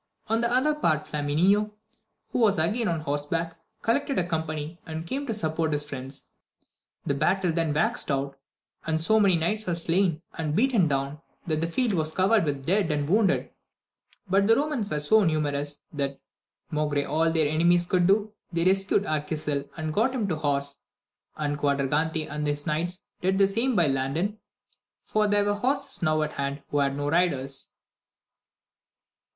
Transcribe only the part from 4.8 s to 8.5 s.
and came to support his friends; the battle then waxed hot,